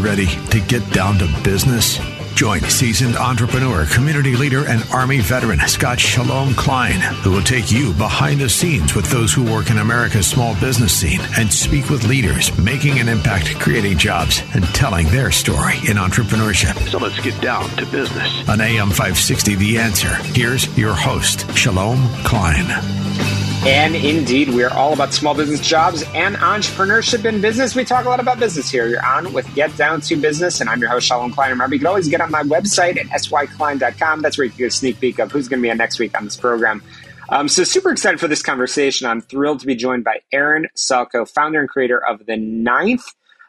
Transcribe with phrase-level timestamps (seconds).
[0.00, 1.98] ready to get down to business?
[2.34, 7.92] Join seasoned entrepreneur, community leader, and Army veteran Scott Shalom Klein, who will take you
[7.92, 12.04] behind the scenes with those who work in America's small business scene and speak with
[12.04, 16.78] leaders making an impact, creating jobs, and telling their story in entrepreneurship.
[16.88, 18.48] So let's get down to business.
[18.48, 23.49] On AM 560, The Answer, here's your host, Shalom Klein.
[23.66, 27.74] And indeed, we're all about small business jobs and entrepreneurship in business.
[27.74, 28.86] We talk a lot about business here.
[28.88, 31.50] You're on with Get Down to Business, and I'm your host, Shalom Klein.
[31.50, 34.22] Remember, you can always get on my website at syklein.com.
[34.22, 35.98] That's where you can get a sneak peek of who's going to be on next
[35.98, 36.82] week on this program.
[37.28, 39.06] Um, so, super excited for this conversation.
[39.06, 43.04] I'm thrilled to be joined by Aaron Salko, founder and creator of the Ninth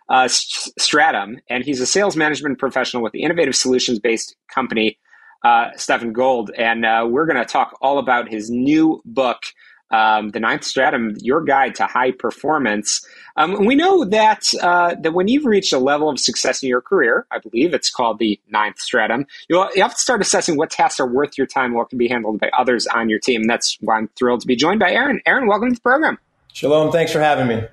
[0.10, 5.00] uh, Stratum, and he's a sales management professional with the innovative solutions based company,
[5.46, 6.52] uh, Stefan Gold.
[6.58, 9.44] And uh, we're going to talk all about his new book
[9.92, 13.06] um, the ninth stratum, your guide to high performance.
[13.36, 16.82] Um, we know that uh, that when you've reached a level of success in your
[16.82, 21.00] career, I believe it's called the ninth stratum, you have to start assessing what tasks
[21.00, 23.42] are worth your time, what can be handled by others on your team.
[23.42, 25.22] And that's why I'm thrilled to be joined by Aaron.
[25.26, 26.18] Aaron, welcome to the program.
[26.54, 27.66] Shalom, thanks for having me.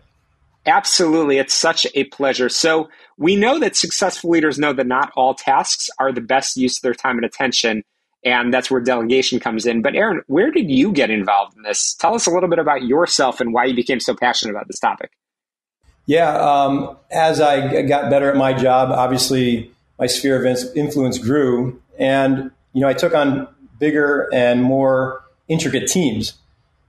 [0.67, 2.49] Absolutely, it's such a pleasure.
[2.49, 6.79] So we know that successful leaders know that not all tasks are the best use
[6.79, 7.85] of their time and attention
[8.25, 9.83] and that's where delegation comes in.
[9.83, 11.95] But Aaron, where did you get involved in this?
[11.95, 14.79] Tell us a little bit about yourself and why you became so passionate about this
[14.79, 15.13] topic.
[16.07, 21.83] Yeah, um, as I got better at my job, obviously my sphere of influence grew,
[21.99, 23.47] and you know I took on
[23.79, 26.35] bigger and more intricate teams.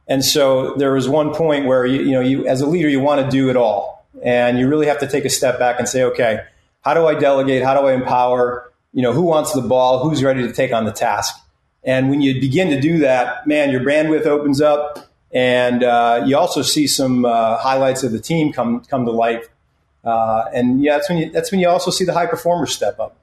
[0.07, 3.01] And so there was one point where you, you know you as a leader you
[3.01, 5.89] want to do it all, and you really have to take a step back and
[5.89, 6.45] say, okay,
[6.81, 7.61] how do I delegate?
[7.61, 8.68] How do I empower?
[8.93, 11.35] You know, who wants the ball, who's ready to take on the task.
[11.83, 16.37] And when you begin to do that, man, your bandwidth opens up, and uh, you
[16.37, 19.47] also see some uh, highlights of the team come come to life.
[20.03, 22.99] Uh, and yeah, that's when you that's when you also see the high performers step
[22.99, 23.15] up.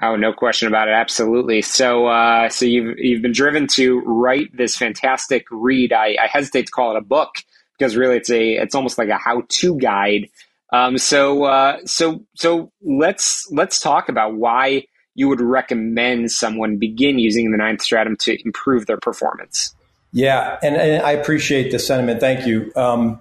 [0.00, 0.92] Oh, no question about it.
[0.92, 1.60] Absolutely.
[1.62, 5.92] So, uh, so you've you've been driven to write this fantastic read.
[5.92, 7.36] I, I hesitate to call it a book
[7.76, 10.28] because really it's a it's almost like a how to guide
[10.72, 14.84] um, so uh, so so let's let's talk about why
[15.14, 19.74] you would recommend someone begin using the ninth stratum to improve their performance.
[20.12, 22.20] Yeah, and, and I appreciate the sentiment.
[22.20, 22.72] Thank you.
[22.76, 23.20] Um,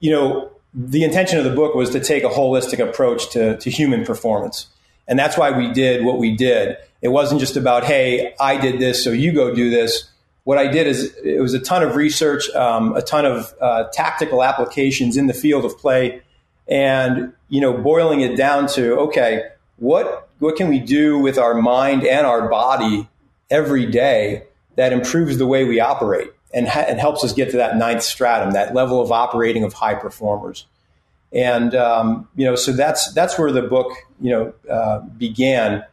[0.00, 3.70] you know, the intention of the book was to take a holistic approach to, to
[3.70, 4.66] human performance.
[5.08, 6.76] And that's why we did what we did.
[7.00, 10.10] It wasn't just about, hey, I did this, so you go do this.
[10.44, 13.84] What I did is it was a ton of research, um, a ton of uh,
[13.92, 16.22] tactical applications in the field of play
[16.68, 19.44] and you know boiling it down to okay
[19.76, 23.08] what what can we do with our mind and our body
[23.50, 24.42] every day
[24.76, 28.02] that improves the way we operate and, ha- and helps us get to that ninth
[28.02, 30.66] stratum that level of operating of high performers?
[31.32, 35.84] And um, you know so that's that's where the book you know uh, began.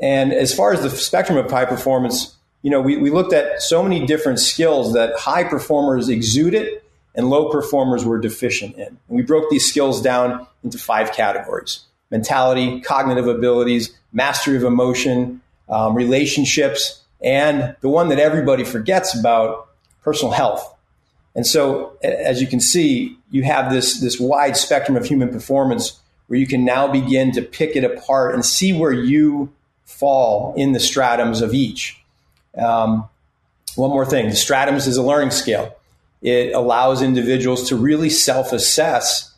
[0.00, 3.62] And as far as the spectrum of high performance you know we, we looked at
[3.62, 6.85] so many different skills that high performers exude it
[7.16, 8.86] and low performers were deficient in.
[8.86, 15.40] And we broke these skills down into five categories mentality, cognitive abilities, mastery of emotion,
[15.68, 19.68] um, relationships, and the one that everybody forgets about
[20.02, 20.72] personal health.
[21.34, 26.00] And so, as you can see, you have this, this wide spectrum of human performance
[26.28, 29.52] where you can now begin to pick it apart and see where you
[29.84, 32.00] fall in the stratums of each.
[32.56, 33.08] Um,
[33.74, 35.75] one more thing the stratums is a learning scale.
[36.22, 39.32] It allows individuals to really self assess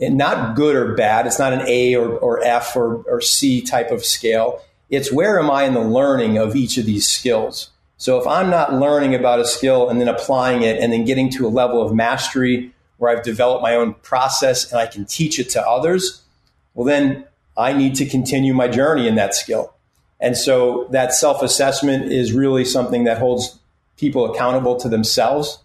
[0.00, 1.26] and not good or bad.
[1.26, 4.60] It's not an A or, or F or, or C type of scale.
[4.90, 7.70] It's where am I in the learning of each of these skills?
[7.96, 11.30] So if I'm not learning about a skill and then applying it and then getting
[11.30, 15.38] to a level of mastery where I've developed my own process and I can teach
[15.38, 16.22] it to others,
[16.74, 17.24] well, then
[17.56, 19.74] I need to continue my journey in that skill.
[20.20, 23.58] And so that self assessment is really something that holds
[23.96, 25.58] people accountable to themselves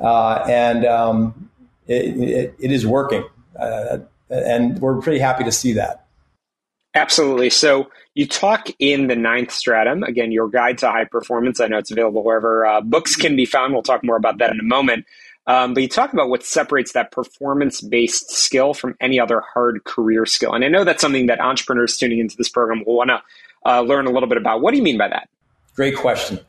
[0.00, 1.50] uh, and um,
[1.86, 3.24] it, it, it is working.
[3.58, 3.98] Uh,
[4.30, 6.06] and we're pretty happy to see that.
[6.94, 7.50] Absolutely.
[7.50, 11.60] So you talk in the ninth stratum, again, your guide to high performance.
[11.60, 13.72] I know it's available wherever uh, books can be found.
[13.72, 15.06] We'll talk more about that in a moment.
[15.46, 19.84] Um, but you talk about what separates that performance based skill from any other hard
[19.84, 20.52] career skill.
[20.52, 23.22] And I know that's something that entrepreneurs tuning into this program will want to
[23.64, 24.60] uh, learn a little bit about.
[24.60, 25.28] What do you mean by that?
[25.74, 26.40] Great question.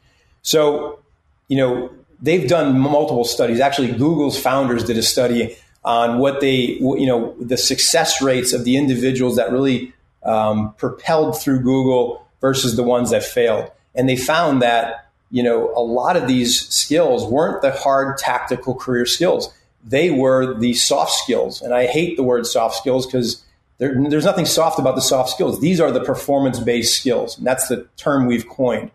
[0.41, 0.99] So,
[1.47, 3.59] you know, they've done multiple studies.
[3.59, 8.65] Actually, Google's founders did a study on what they, you know, the success rates of
[8.65, 9.93] the individuals that really
[10.23, 13.71] um, propelled through Google versus the ones that failed.
[13.95, 18.73] And they found that you know, a lot of these skills weren't the hard tactical
[18.73, 19.53] career skills.
[19.83, 21.61] They were the soft skills.
[21.61, 23.43] And I hate the word soft skills because
[23.77, 25.61] there, there's nothing soft about the soft skills.
[25.61, 27.37] These are the performance based skills.
[27.37, 28.91] And that's the term we've coined.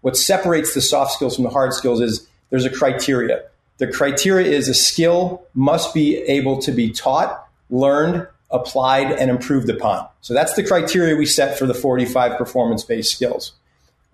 [0.00, 3.42] What separates the soft skills from the hard skills is there's a criteria.
[3.78, 9.68] The criteria is a skill must be able to be taught, learned, applied, and improved
[9.68, 10.06] upon.
[10.20, 13.52] So that's the criteria we set for the 45 performance based skills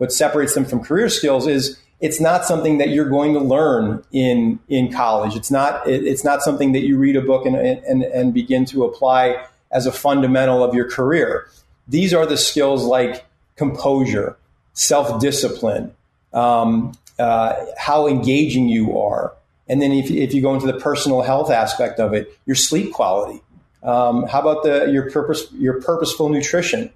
[0.00, 4.02] what separates them from career skills is it's not something that you're going to learn
[4.12, 5.36] in in college.
[5.36, 8.64] It's not it, it's not something that you read a book and, and and begin
[8.66, 11.48] to apply as a fundamental of your career.
[11.86, 13.26] These are the skills like
[13.56, 14.38] composure,
[14.72, 15.92] self discipline,
[16.32, 19.34] um, uh, how engaging you are,
[19.68, 22.92] and then if, if you go into the personal health aspect of it, your sleep
[22.92, 23.40] quality.
[23.82, 26.90] Um, how about the your purpose your purposeful nutrition?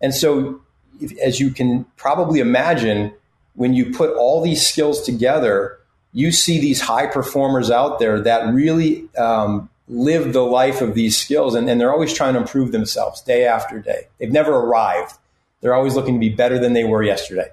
[0.00, 0.60] And so
[1.22, 3.12] as you can probably imagine,
[3.54, 5.78] when you put all these skills together,
[6.12, 11.16] you see these high performers out there that really um, live the life of these
[11.16, 14.06] skills, and, and they're always trying to improve themselves day after day.
[14.18, 15.14] They've never arrived.
[15.60, 17.50] They're always looking to be better than they were yesterday.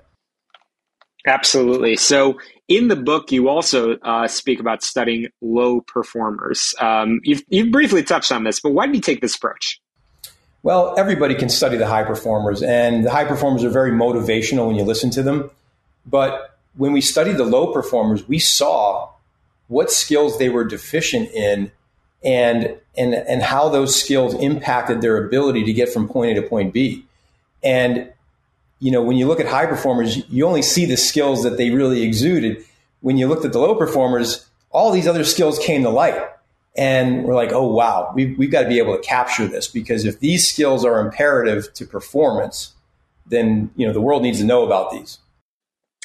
[1.26, 1.96] Absolutely.
[1.96, 6.74] So, in the book, you also uh, speak about studying low performers.
[6.80, 9.80] Um, you've, you've briefly touched on this, but why did you take this approach?
[10.64, 14.76] Well, everybody can study the high performers, and the high performers are very motivational when
[14.76, 15.52] you listen to them.
[16.06, 19.10] But when we studied the low performers, we saw
[19.68, 21.72] what skills they were deficient in
[22.24, 26.48] and, and, and how those skills impacted their ability to get from point A to
[26.48, 27.06] point B.
[27.64, 28.12] And,
[28.80, 31.70] you know, when you look at high performers, you only see the skills that they
[31.70, 32.64] really exuded.
[33.02, 36.22] When you looked at the low performers, all these other skills came to light.
[36.78, 40.04] And we're like, oh, wow, we've, we've got to be able to capture this because
[40.04, 42.74] if these skills are imperative to performance,
[43.26, 45.20] then, you know, the world needs to know about these.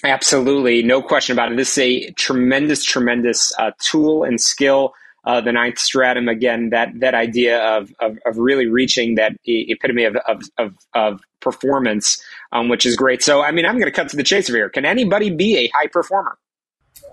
[0.05, 0.82] Absolutely.
[0.82, 1.56] No question about it.
[1.56, 4.94] This is a tremendous, tremendous uh, tool and skill.
[5.25, 10.05] Uh, the ninth stratum, again, that, that idea of, of, of really reaching that epitome
[10.05, 12.22] of, of, of, of performance,
[12.52, 13.23] um, which is great.
[13.23, 14.69] So, I mean, I'm going to cut to the chase here.
[14.69, 16.38] Can anybody be a high performer?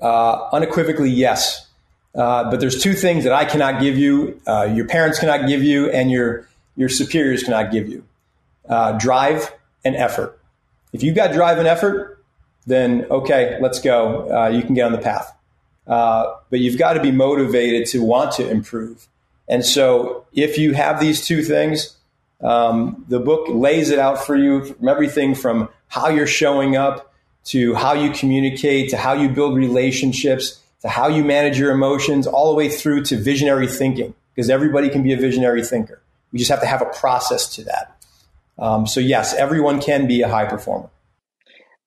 [0.02, 1.68] Uh, unequivocally, yes.
[2.16, 5.64] Uh, but there's two things that I cannot give you, uh, your parents cannot give
[5.64, 8.04] you, and your your superiors cannot give you:
[8.68, 9.54] uh, drive
[9.86, 10.40] and effort.
[10.94, 12.24] If you've got drive and effort,
[12.66, 14.32] then okay, let's go.
[14.32, 15.32] Uh, you can get on the path.
[15.86, 19.08] Uh, but you've got to be motivated to want to improve.
[19.48, 21.97] And so, if you have these two things,
[22.42, 27.14] um, the book lays it out for you from everything from how you're showing up
[27.46, 32.28] to how you communicate to how you build relationships to how you manage your emotions,
[32.28, 36.02] all the way through to visionary thinking, because everybody can be a visionary thinker.
[36.32, 37.96] We just have to have a process to that.
[38.60, 40.90] Um, so yes, everyone can be a high performer.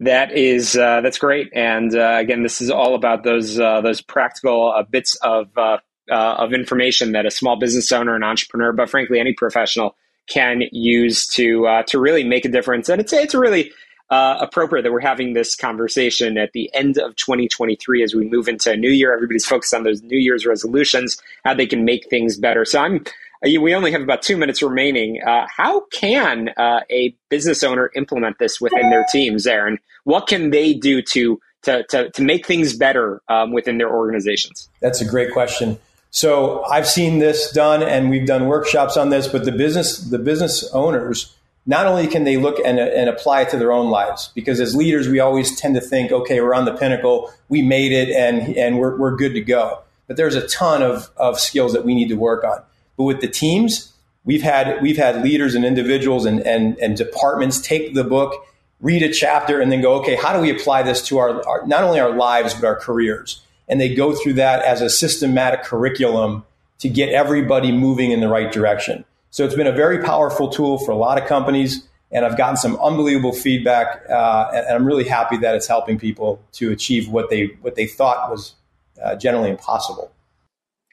[0.00, 4.00] That is uh, that's great, and uh, again, this is all about those uh, those
[4.00, 5.76] practical uh, bits of uh,
[6.10, 9.96] uh, of information that a small business owner, an entrepreneur, but frankly any professional
[10.30, 12.88] can use to to really make a difference.
[12.88, 13.72] And it's it's really
[14.10, 18.48] uh, appropriate that we're having this conversation at the end of 2023 as we move
[18.48, 19.14] into a new year.
[19.14, 22.64] Everybody's focused on those New Year's resolutions, how they can make things better.
[22.64, 23.04] So I'm.
[23.42, 25.22] Uh, we only have about two minutes remaining.
[25.22, 29.78] Uh, how can uh, a business owner implement this within their teams, Aaron?
[30.04, 34.68] What can they do to to to, to make things better um, within their organizations?
[34.80, 35.78] That's a great question.
[36.10, 39.28] So I've seen this done, and we've done workshops on this.
[39.28, 41.36] But the business the business owners
[41.66, 44.74] not only can they look and, and apply it to their own lives, because as
[44.74, 48.56] leaders, we always tend to think, okay, we're on the pinnacle, we made it, and,
[48.56, 49.80] and we're, we're good to go.
[50.06, 52.62] But there's a ton of, of skills that we need to work on.
[52.96, 53.92] But with the teams,
[54.24, 58.34] we've had, we've had leaders and individuals and, and, and departments take the book,
[58.80, 61.66] read a chapter, and then go, okay, how do we apply this to our, our
[61.66, 63.42] not only our lives, but our careers?
[63.70, 66.44] And they go through that as a systematic curriculum
[66.80, 69.04] to get everybody moving in the right direction.
[69.30, 72.56] So it's been a very powerful tool for a lot of companies, and I've gotten
[72.56, 77.30] some unbelievable feedback, uh, and, I'm really happy that it's helping people to achieve what
[77.30, 78.56] they what they thought was
[79.00, 80.10] uh, generally impossible.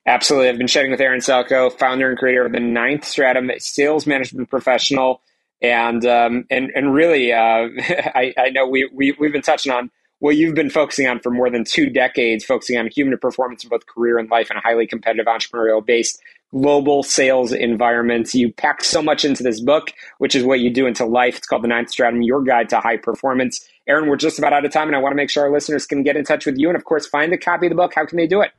[0.05, 4.05] Absolutely, I've been chatting with Aaron Salko, founder and creator of the Ninth Stratum Sales
[4.05, 5.21] Management Professional.
[5.59, 9.89] And um, and and really, uh, I, I know we, we we've been touching on
[10.19, 13.69] what you've been focusing on for more than two decades, focusing on human performance in
[13.69, 16.21] both career and life in a highly competitive entrepreneurial based
[16.51, 18.33] global sales environments.
[18.33, 21.37] You pack so much into this book, which is what you do into life.
[21.37, 23.67] It's called The Ninth Stratum, Your Guide to High Performance.
[23.87, 25.85] Aaron, we're just about out of time, and I want to make sure our listeners
[25.85, 27.93] can get in touch with you and, of course, find a copy of the book.
[27.93, 28.51] How can they do it?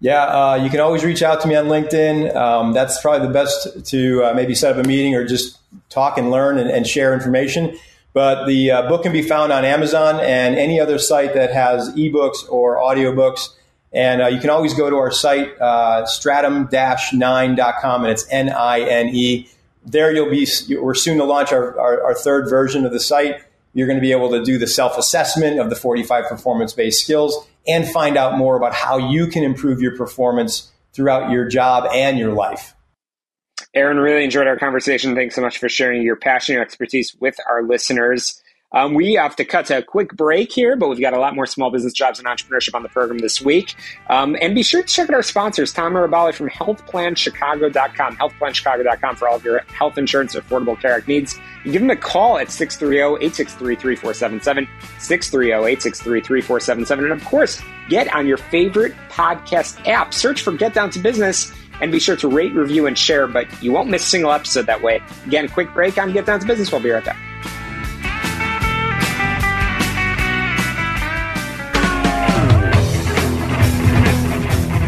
[0.00, 2.34] Yeah, uh, you can always reach out to me on LinkedIn.
[2.34, 5.58] Um, that's probably the best to uh, maybe set up a meeting or just
[5.88, 7.76] talk and learn and, and share information.
[8.14, 11.92] But the uh, book can be found on Amazon and any other site that has
[11.94, 13.50] ebooks or audiobooks.
[13.92, 19.48] And uh, you can always go to our site, uh, stratum-9.com, and it's N-I-N-E.
[19.84, 20.46] There you'll be,
[20.80, 23.42] we're soon to launch our, our, our third version of the site.
[23.74, 27.88] You're going to be able to do the self-assessment of the 45 performance-based skills and
[27.88, 32.32] find out more about how you can improve your performance throughout your job and your
[32.32, 32.73] life.
[33.74, 35.14] Aaron, really enjoyed our conversation.
[35.14, 38.40] Thanks so much for sharing your passion and expertise with our listeners.
[38.74, 41.36] Um, we have to cut to a quick break here, but we've got a lot
[41.36, 43.76] more small business jobs and entrepreneurship on the program this week.
[44.10, 49.28] Um, and be sure to check out our sponsors, Tom Mirabali from healthplanchicago.com, healthplanchicago.com for
[49.28, 51.38] all of your health insurance affordable care needs.
[51.64, 54.66] You give them a call at 630-863-3477,
[54.98, 56.98] 630-863-3477.
[56.98, 60.12] And of course, get on your favorite podcast app.
[60.12, 63.46] Search for Get Down to Business and be sure to rate, review, and share, but
[63.62, 65.02] you won't miss a single episode that way.
[65.26, 66.70] Again, quick break on Get Down to Business.
[66.70, 67.18] We'll be right back.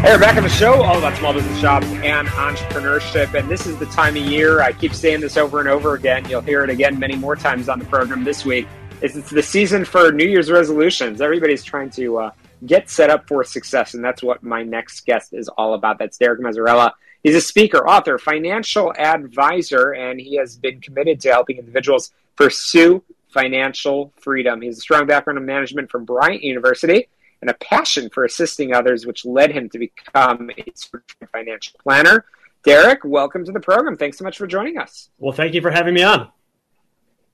[0.07, 3.37] Hey, we're back on the show, all about small business jobs and entrepreneurship.
[3.37, 6.23] And this is the time of year, I keep saying this over and over again.
[6.29, 8.67] You'll hear it again many more times on the program this week.
[9.01, 11.19] It's the season for New Year's resolutions.
[11.19, 12.31] Everybody's trying to uh,
[12.65, 13.93] get set up for success.
[13.93, 15.99] And that's what my next guest is all about.
[15.99, 16.93] That's Derek Mazzarella.
[17.23, 23.03] He's a speaker, author, financial advisor, and he has been committed to helping individuals pursue
[23.29, 24.61] financial freedom.
[24.61, 27.07] He has a strong background in management from Bryant University
[27.41, 32.25] and a passion for assisting others, which led him to become a financial planner.
[32.63, 33.97] Derek, welcome to the program.
[33.97, 35.09] Thanks so much for joining us.
[35.19, 36.29] Well, thank you for having me on.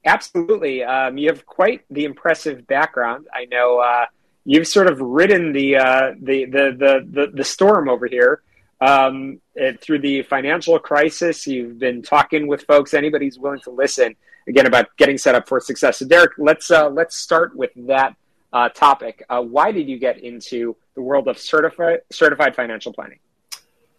[0.05, 0.83] Absolutely.
[0.83, 3.27] Um, you have quite the impressive background.
[3.33, 4.05] I know uh,
[4.45, 8.41] you've sort of ridden the, uh, the, the, the, the, the, storm over here.
[8.81, 9.39] Um,
[9.79, 12.93] through the financial crisis, you've been talking with folks.
[12.93, 14.15] Anybody's willing to listen
[14.47, 15.99] again about getting set up for success.
[15.99, 18.15] So, Derek, let's uh, let's start with that
[18.51, 19.23] uh, topic.
[19.29, 23.19] Uh, why did you get into the world of certified certified financial planning?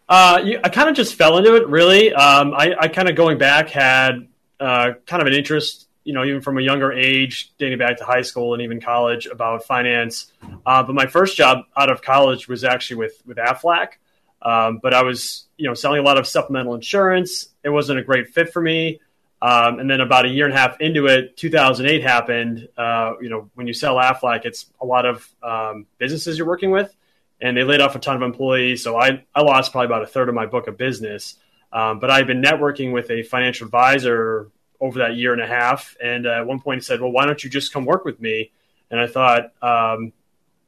[0.08, 1.66] Uh, I kind of just fell into it.
[1.68, 4.28] Really, um, I, I kind of going back had
[4.60, 8.04] uh, kind of an interest, you know, even from a younger age, dating back to
[8.04, 10.32] high school and even college, about finance.
[10.64, 13.94] Uh, but my first job out of college was actually with with Aflac.
[14.42, 17.49] Um, but I was, you know, selling a lot of supplemental insurance.
[17.62, 19.00] It wasn't a great fit for me.
[19.40, 22.68] Um, and then about a year and a half into it, 2008 happened.
[22.76, 26.70] Uh, you know, when you sell Aflac, it's a lot of um, businesses you're working
[26.70, 26.94] with,
[27.40, 28.82] and they laid off a ton of employees.
[28.82, 31.37] So I, I lost probably about a third of my book of business.
[31.73, 35.96] Um, but I've been networking with a financial advisor over that year and a half.
[36.02, 38.20] And uh, at one point he said, well, why don't you just come work with
[38.20, 38.50] me?
[38.90, 40.12] And I thought, um,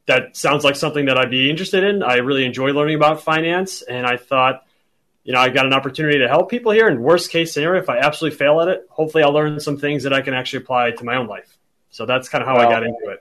[0.07, 2.01] that sounds like something that I'd be interested in.
[2.01, 3.81] I really enjoy learning about finance.
[3.81, 4.65] And I thought,
[5.23, 6.87] you know, I got an opportunity to help people here.
[6.87, 10.03] And worst case scenario, if I absolutely fail at it, hopefully I'll learn some things
[10.03, 11.57] that I can actually apply to my own life.
[11.89, 13.19] So that's kind of how well, I got into it.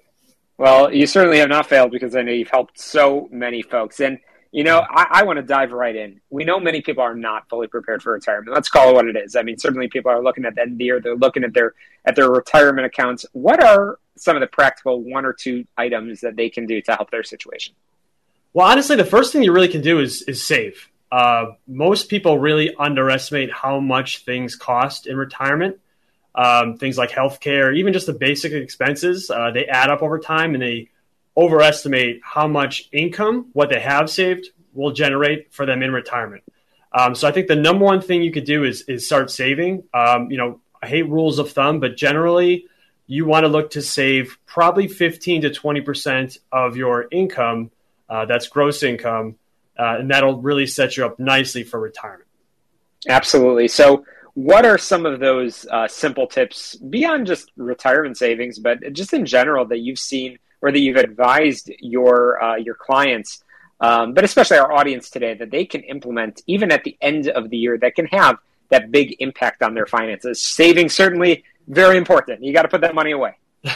[0.58, 4.00] Well, you certainly have not failed because I know you've helped so many folks.
[4.00, 4.18] And,
[4.56, 6.18] you know, I, I want to dive right in.
[6.30, 8.54] We know many people are not fully prepared for retirement.
[8.54, 9.36] Let's call it what it is.
[9.36, 11.52] I mean, certainly people are looking at the end of the year, they're looking at
[11.52, 11.74] their
[12.06, 13.26] at their retirement accounts.
[13.32, 16.92] What are some of the practical one or two items that they can do to
[16.94, 17.74] help their situation?
[18.54, 20.88] Well, honestly, the first thing you really can do is is save.
[21.12, 25.80] Uh, most people really underestimate how much things cost in retirement.
[26.34, 30.54] Um, things like healthcare, even just the basic expenses, uh, they add up over time
[30.54, 30.88] and they
[31.36, 36.42] overestimate how much income what they have saved will generate for them in retirement.
[36.92, 39.84] Um, so I think the number one thing you could do is is start saving.
[39.92, 42.66] Um, you know, I hate rules of thumb, but generally
[43.06, 47.70] you want to look to save probably 15 to 20 percent of your income.
[48.08, 49.36] Uh, that's gross income
[49.78, 52.28] uh, and that'll really set you up nicely for retirement.
[53.08, 53.68] Absolutely.
[53.68, 59.14] So, what are some of those uh, simple tips beyond just retirement savings, but just
[59.14, 63.44] in general that you've seen or that you've advised your uh, your clients,
[63.80, 67.50] um, but especially our audience today, that they can implement even at the end of
[67.50, 68.38] the year that can have
[68.70, 70.42] that big impact on their finances?
[70.42, 72.42] Saving certainly very important.
[72.42, 73.34] You got to put that money away.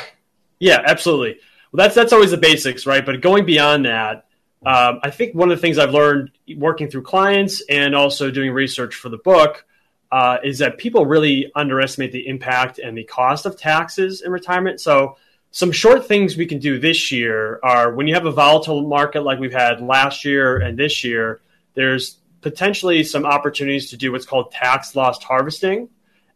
[0.59, 1.38] yeah, absolutely.
[1.70, 3.06] Well, that's that's always the basics, right?
[3.06, 4.26] But going beyond that,
[4.66, 8.50] um, I think one of the things I've learned working through clients and also doing
[8.50, 9.64] research for the book
[10.11, 14.80] uh, is that people really underestimate the impact and the cost of taxes in retirement.
[14.80, 15.16] So,
[15.50, 19.23] some short things we can do this year are when you have a volatile market
[19.23, 21.40] like we've had last year and this year,
[21.75, 25.88] there's potentially some opportunities to do what's called tax loss harvesting.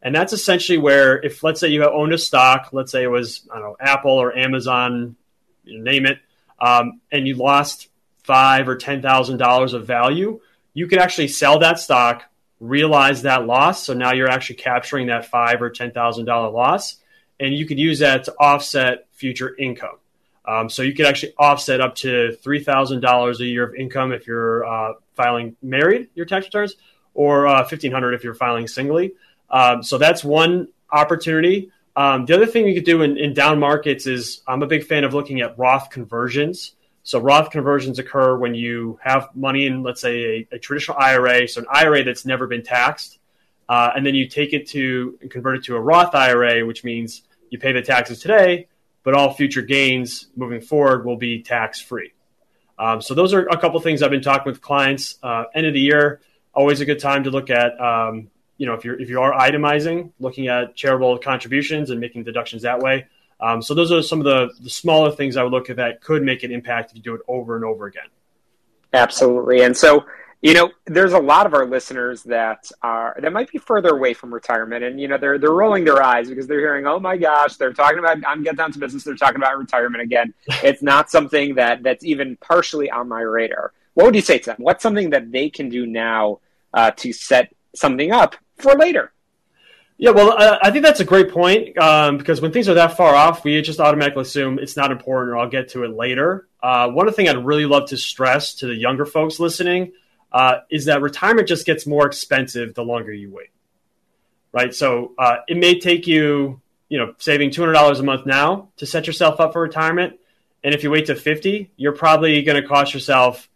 [0.02, 3.48] And that's essentially where, if let's say you owned a stock, let's say it was,
[3.50, 5.16] I don't know, Apple or Amazon,
[5.64, 6.18] name it,
[6.60, 7.88] um, and you lost
[8.22, 10.40] five or ten thousand dollars of value,
[10.74, 12.24] you could actually sell that stock,
[12.60, 13.84] realize that loss.
[13.84, 16.96] So now you're actually capturing that five or ten thousand dollar loss,
[17.44, 19.98] and you could use that to offset future income.
[20.46, 24.12] Um, so you could actually offset up to three thousand dollars a year of income
[24.12, 26.76] if you're uh, filing married your tax returns,
[27.14, 29.14] or uh, fifteen hundred if you're filing singly.
[29.50, 31.70] Um, so that's one opportunity.
[31.96, 34.84] Um, the other thing you could do in, in, down markets is I'm a big
[34.84, 36.74] fan of looking at Roth conversions.
[37.04, 41.46] So Roth conversions occur when you have money in, let's say, a, a traditional IRA,
[41.46, 43.18] so an IRA that's never been taxed,
[43.68, 46.82] uh, and then you take it to and convert it to a Roth IRA, which
[46.82, 47.22] means
[47.54, 48.68] you pay the taxes today,
[49.02, 52.12] but all future gains moving forward will be tax free.
[52.78, 55.16] Um, so those are a couple things I've been talking with clients.
[55.22, 56.20] Uh, end of the year,
[56.52, 59.32] always a good time to look at um, you know, if you're if you are
[59.32, 63.06] itemizing, looking at charitable contributions and making deductions that way.
[63.40, 66.00] Um, so those are some of the, the smaller things I would look at that
[66.00, 68.06] could make an impact if you do it over and over again.
[68.92, 70.04] Absolutely, and so
[70.44, 74.12] you know, there's a lot of our listeners that are that might be further away
[74.12, 77.16] from retirement, and you know, they're they're rolling their eyes because they're hearing, "Oh my
[77.16, 79.04] gosh, they're talking about I'm get down to business.
[79.04, 83.72] They're talking about retirement again." it's not something that that's even partially on my radar.
[83.94, 84.56] What would you say to them?
[84.58, 86.40] What's something that they can do now
[86.74, 89.12] uh, to set something up for later.
[89.96, 93.14] Yeah, well, I think that's a great point um, because when things are that far
[93.14, 96.48] off, we just automatically assume it's not important or I'll get to it later.
[96.60, 99.92] Uh, one of the thing I'd really love to stress to the younger folks listening
[100.34, 103.50] uh, is that retirement just gets more expensive the longer you wait.
[104.52, 108.26] Right, so uh, it may take you, you know, saving two hundred dollars a month
[108.26, 110.18] now to set yourself up for retirement,
[110.62, 113.48] and if you wait to fifty, you're probably going to cost yourself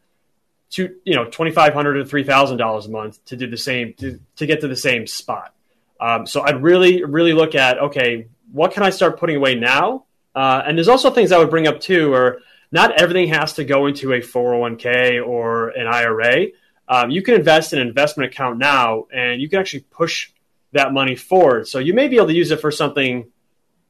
[0.70, 3.56] to you know twenty five hundred to three thousand dollars a month to do the
[3.56, 5.54] same to, to get to the same spot.
[6.00, 10.04] Um, so I'd really really look at okay, what can I start putting away now?
[10.34, 13.64] Uh, and there's also things I would bring up too, or not everything has to
[13.64, 16.48] go into a 401k or an IRA.
[16.88, 20.30] Um, you can invest in an investment account now, and you can actually push
[20.72, 21.68] that money forward.
[21.68, 23.30] So you may be able to use it for something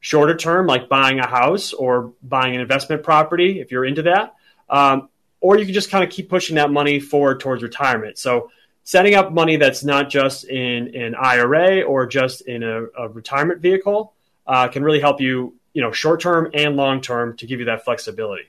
[0.01, 4.35] shorter term, like buying a house or buying an investment property if you're into that.
[4.69, 5.09] Um,
[5.41, 8.19] or you can just kind of keep pushing that money forward towards retirement.
[8.19, 8.51] So
[8.83, 13.61] setting up money that's not just in an IRA or just in a, a retirement
[13.61, 14.15] vehicle
[14.47, 17.67] uh, can really help you, you know, short term and long term to give you
[17.67, 18.45] that flexibility.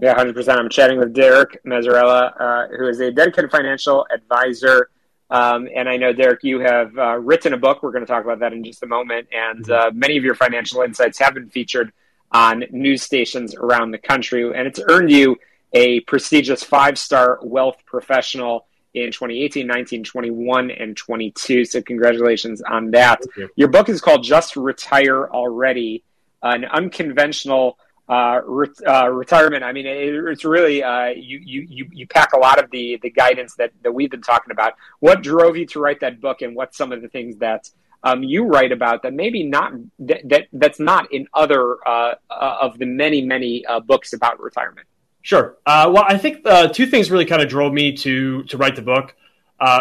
[0.00, 0.58] Yeah, hundred percent.
[0.58, 4.88] I'm chatting with Derek Mazzarella, uh, who is a dedicated financial advisor.
[5.28, 7.82] Um, and I know, Derek, you have uh, written a book.
[7.82, 9.28] We're going to talk about that in just a moment.
[9.30, 9.88] And mm-hmm.
[9.88, 11.92] uh, many of your financial insights have been featured
[12.32, 15.36] on news stations around the country, and it's earned you
[15.72, 21.66] a prestigious five star wealth professional in 2018, 19, 21, and 22.
[21.66, 23.20] So, congratulations on that.
[23.36, 23.50] You.
[23.54, 26.02] Your book is called Just Retire Already,
[26.42, 27.78] an unconventional
[28.10, 28.40] uh,
[28.88, 29.62] uh, retirement.
[29.62, 33.10] I mean, it, it's really uh, you, you you pack a lot of the the
[33.10, 34.74] guidance that that we've been talking about.
[34.98, 37.70] What drove you to write that book, and what's some of the things that
[38.02, 42.56] um, you write about that maybe not that, that that's not in other uh, uh,
[42.60, 44.88] of the many many uh, books about retirement.
[45.22, 45.56] Sure.
[45.64, 49.14] Well, I think two things really kind of drove me to to write the book.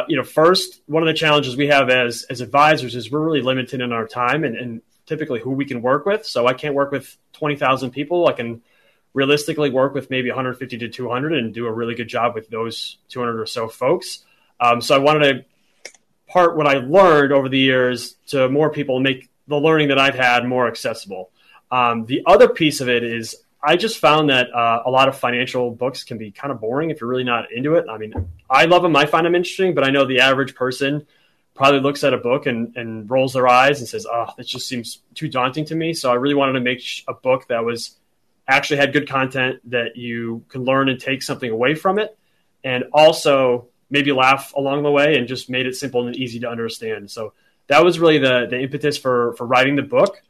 [0.08, 3.42] You know, first, one of the challenges we have as as advisors is we're really
[3.42, 6.26] limited in our time and, and typically who we can work with.
[6.26, 8.28] So I can't work with twenty thousand people.
[8.28, 8.62] I can
[9.14, 13.00] realistically work with maybe 150 to 200 and do a really good job with those
[13.10, 14.24] 200 or so folks.
[14.60, 15.46] Um, so I wanted to
[16.28, 20.00] part what I learned over the years to more people, and make the learning that
[20.00, 21.32] I've had more accessible.
[21.72, 25.18] Um, the other piece of it is I just found that uh, a lot of
[25.18, 27.86] financial books can be kind of boring if you're really not into it.
[27.90, 28.14] I mean,
[28.50, 31.08] I love them, I find them interesting, but I know the average person
[31.60, 34.66] probably looks at a book and, and rolls their eyes and says, oh, that just
[34.66, 35.94] seems too daunting to me.
[35.94, 37.98] So I really wanted to make a book that was
[38.48, 42.18] actually had good content that you can learn and take something away from it.
[42.64, 46.50] And also maybe laugh along the way and just made it simple and easy to
[46.50, 47.12] understand.
[47.12, 47.34] So
[47.68, 50.24] that was really the, the impetus for, for writing the book.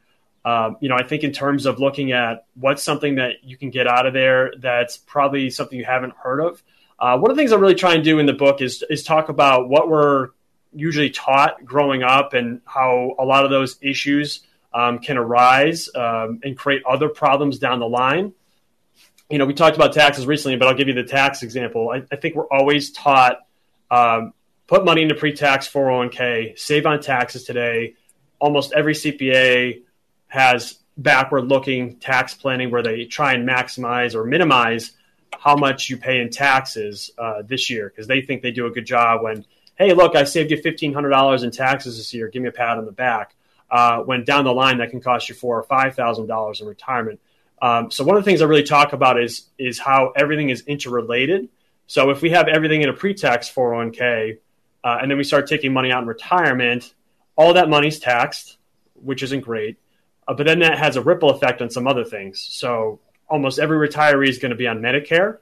[0.44, 3.70] Um, you know, I think in terms of looking at what's something that you can
[3.70, 6.60] get out of there that's probably something you haven't heard of.
[6.98, 9.04] Uh, one of the things I really try and do in the book is is
[9.04, 10.30] talk about what we're
[10.72, 14.40] usually taught growing up and how a lot of those issues
[14.72, 18.32] um, can arise um, and create other problems down the line.
[19.28, 21.90] You know, we talked about taxes recently, but I'll give you the tax example.
[21.90, 23.38] I, I think we're always taught
[23.90, 24.32] um,
[24.66, 27.94] put money into pre-tax 401k, save on taxes today.
[28.38, 29.82] Almost every CPA
[30.28, 34.92] has backward-looking tax planning where they try and maximize or minimize
[35.38, 38.70] how much you pay in taxes uh, this year because they think they do a
[38.70, 39.44] good job when
[39.80, 42.28] hey look i saved you $1500 in taxes this year.
[42.28, 43.34] Give me a pat on the back.
[43.70, 46.66] Uh, when down the line that can cost you four or five thousand dollars in
[46.66, 47.20] retirement.
[47.62, 50.62] Um, so one of the things i really talk about is is how everything is
[50.62, 51.48] interrelated.
[51.86, 54.38] So if we have everything in a pre-tax 401k
[54.84, 56.94] uh, and then we start taking money out in retirement
[57.36, 58.58] all that money's taxed
[58.94, 59.78] which isn't great.
[60.28, 62.38] Uh, but then that has a ripple effect on some other things.
[62.40, 65.38] So almost every retiree is going to be on Medicare.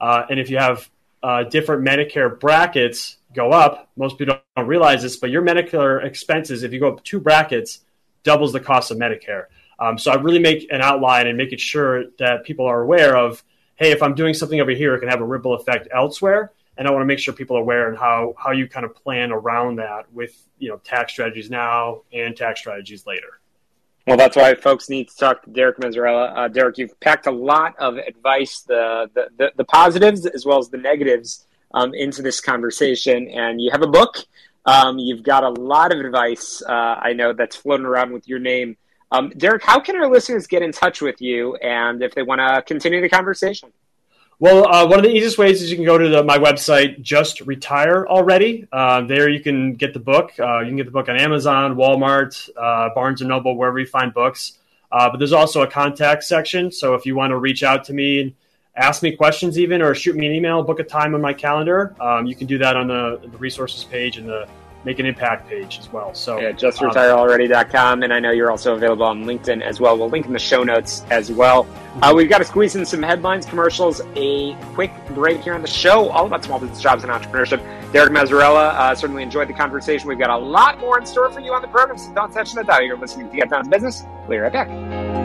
[0.00, 0.88] Uh, and if you have
[1.22, 6.62] uh, different Medicare brackets go up, most people don't realize this, but your Medicare expenses,
[6.62, 7.80] if you go up two brackets,
[8.22, 9.46] doubles the cost of Medicare.
[9.78, 13.42] Um, so I really make an outline and making sure that people are aware of,
[13.76, 16.52] hey, if I'm doing something over here, it can have a ripple effect elsewhere.
[16.76, 18.96] And I want to make sure people are aware and how how you kind of
[18.96, 23.40] plan around that with you know tax strategies now and tax strategies later.
[24.06, 26.36] Well, that's why folks need to talk to Derek Mazzarella.
[26.36, 30.58] Uh, Derek, you've packed a lot of advice, the, the, the, the positives as well
[30.58, 33.28] as the negatives, um, into this conversation.
[33.28, 34.16] And you have a book.
[34.64, 38.38] Um, you've got a lot of advice, uh, I know, that's floating around with your
[38.38, 38.78] name.
[39.12, 42.40] Um, Derek, how can our listeners get in touch with you and if they want
[42.40, 43.70] to continue the conversation?
[44.40, 47.00] Well, uh, one of the easiest ways is you can go to the, my website,
[47.02, 48.66] Just Retire Already.
[48.72, 50.32] Uh, there you can get the book.
[50.38, 53.86] Uh, you can get the book on Amazon, Walmart, uh, Barnes and Noble, wherever you
[53.86, 54.58] find books.
[54.90, 56.72] Uh, but there's also a contact section.
[56.72, 58.34] So if you want to reach out to me
[58.76, 61.94] ask me questions, even or shoot me an email, book a time on my calendar,
[62.00, 64.48] um, you can do that on the, the resources page and the
[64.84, 66.14] make an impact page as well.
[66.14, 68.02] So yeah, justretirealready.com.
[68.02, 69.96] And I know you're also available on LinkedIn as well.
[69.96, 71.66] We'll link in the show notes as well.
[72.02, 75.68] Uh, we've got to squeeze in some headlines, commercials, a quick break here on the
[75.68, 77.62] show, all about small business jobs and entrepreneurship.
[77.92, 80.08] Derek Mazzarella, uh, certainly enjoyed the conversation.
[80.08, 82.52] We've got a lot more in store for you on the program, so don't touch
[82.54, 82.82] that dial.
[82.82, 84.02] You're listening to Get Down to Business.
[84.22, 85.23] We'll be right back.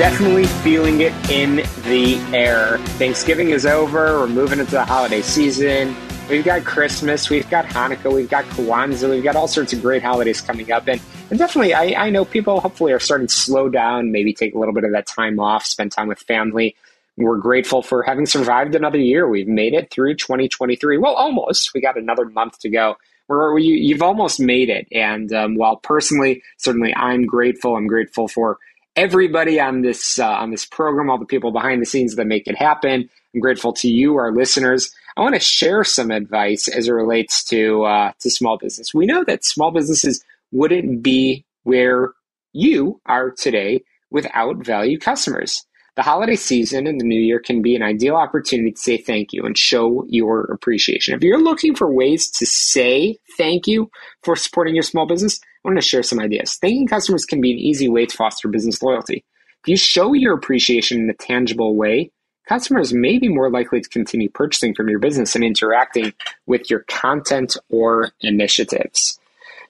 [0.00, 2.78] Definitely feeling it in the air.
[2.96, 4.20] Thanksgiving is over.
[4.20, 5.94] We're moving into the holiday season.
[6.30, 10.02] We've got Christmas, we've got Hanukkah, we've got Kwanzaa, we've got all sorts of great
[10.02, 10.88] holidays coming up.
[10.88, 14.54] And, and definitely, I, I know people hopefully are starting to slow down, maybe take
[14.54, 16.76] a little bit of that time off, spend time with family.
[17.18, 19.28] We're grateful for having survived another year.
[19.28, 20.96] We've made it through 2023.
[20.96, 21.74] Well, almost.
[21.74, 22.96] We got another month to go.
[23.28, 24.88] We're, you, have almost made it.
[24.92, 28.58] And um, while personally, certainly I'm grateful, I'm grateful for
[28.96, 32.46] everybody on this uh, on this program, all the people behind the scenes that make
[32.46, 33.08] it happen.
[33.34, 34.90] I'm grateful to you, our listeners.
[35.16, 38.94] I want to share some advice as it relates to uh, to small business.
[38.94, 42.12] We know that small businesses wouldn't be where
[42.52, 45.64] you are today without value customers.
[45.96, 49.32] The holiday season and the new year can be an ideal opportunity to say thank
[49.32, 51.14] you and show your appreciation.
[51.14, 53.90] If you're looking for ways to say thank you
[54.22, 56.56] for supporting your small business, I want to share some ideas.
[56.56, 59.24] Thanking customers can be an easy way to foster business loyalty.
[59.62, 62.10] If you show your appreciation in a tangible way,
[62.48, 66.14] customers may be more likely to continue purchasing from your business and interacting
[66.46, 69.18] with your content or initiatives.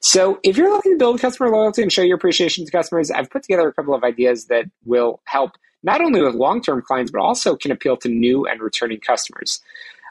[0.03, 3.29] So, if you're looking to build customer loyalty and show your appreciation to customers, I've
[3.29, 7.11] put together a couple of ideas that will help not only with long term clients,
[7.11, 9.61] but also can appeal to new and returning customers.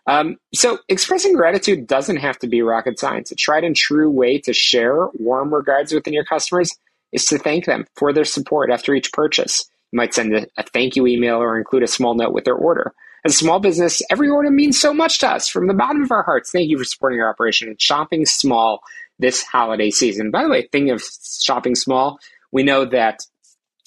[0.07, 3.31] Um, so, expressing gratitude doesn't have to be rocket science.
[3.31, 6.75] A tried and true way to share warm regards within your customers
[7.11, 9.69] is to thank them for their support after each purchase.
[9.91, 12.55] You might send a, a thank you email or include a small note with their
[12.55, 12.93] order.
[13.25, 15.47] As a small business, every order means so much to us.
[15.47, 18.81] From the bottom of our hearts, thank you for supporting our operation and shopping small
[19.17, 20.31] this holiday season.
[20.31, 21.03] By the way, thinking of
[21.43, 22.19] shopping small,
[22.51, 23.25] we know that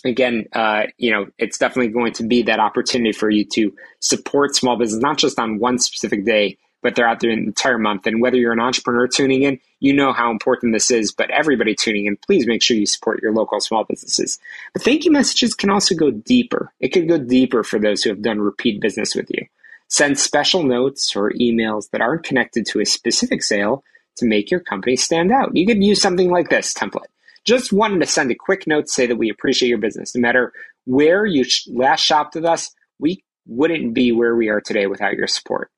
[0.04, 4.56] again, uh, you know, it's definitely going to be that opportunity for you to support
[4.56, 8.06] small business, not just on one specific day, but they're out there an entire month.
[8.06, 11.12] And whether you're an entrepreneur tuning in, you know how important this is.
[11.12, 14.38] But everybody tuning in, please make sure you support your local small businesses.
[14.72, 16.72] But thank you messages can also go deeper.
[16.80, 19.46] It can go deeper for those who have done repeat business with you.
[19.88, 23.84] Send special notes or emails that aren't connected to a specific sale
[24.16, 25.54] to make your company stand out.
[25.54, 27.11] You could use something like this template.
[27.44, 30.14] Just wanted to send a quick note to say that we appreciate your business.
[30.14, 30.52] No matter
[30.84, 35.26] where you last shopped with us, we wouldn't be where we are today without your
[35.26, 35.70] support.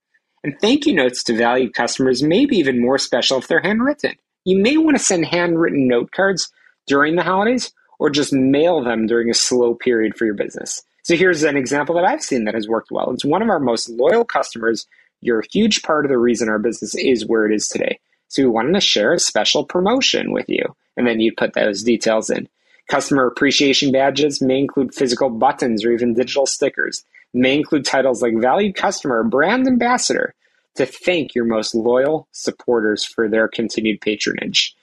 [0.42, 4.14] And thank you notes to valued customers may be even more special if they're handwritten.
[4.44, 6.52] You may want to send handwritten note cards
[6.86, 10.82] during the holidays or just mail them during a slow period for your business.
[11.02, 13.10] So here's an example that I've seen that has worked well.
[13.10, 14.86] It's one of our most loyal customers.
[15.22, 17.98] You're a huge part of the reason our business is where it is today.
[18.38, 22.30] We wanted to share a special promotion with you and then you'd put those details
[22.30, 22.48] in.
[22.88, 27.04] Customer appreciation badges may include physical buttons or even digital stickers.
[27.32, 30.34] may include titles like valued customer brand ambassador
[30.76, 34.74] to thank your most loyal supporters for their continued patronage.